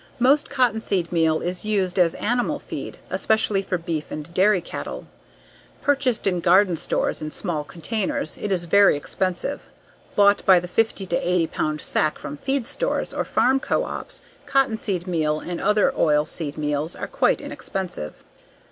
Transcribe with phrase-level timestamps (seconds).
[0.17, 5.05] Most cottonseed meal is used as animal feed, especially for beef and dairy cattle.
[5.83, 9.67] Purchased in garden stores in small containers it is very expensive;
[10.15, 15.05] bought by the 50 to 80 pound sack from feed stores or farm coops, cottonseed
[15.05, 18.25] meal and other oil seed meals are quite inexpensive.